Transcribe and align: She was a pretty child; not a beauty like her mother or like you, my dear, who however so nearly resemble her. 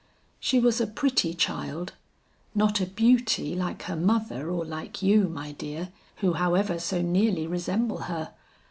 She 0.39 0.57
was 0.59 0.81
a 0.81 0.87
pretty 0.87 1.35
child; 1.35 1.93
not 2.55 2.81
a 2.81 2.87
beauty 2.87 3.53
like 3.53 3.83
her 3.83 3.95
mother 3.95 4.49
or 4.49 4.65
like 4.65 5.03
you, 5.03 5.29
my 5.29 5.51
dear, 5.51 5.89
who 6.21 6.33
however 6.33 6.79
so 6.79 7.03
nearly 7.03 7.45
resemble 7.45 7.99
her. 7.99 8.33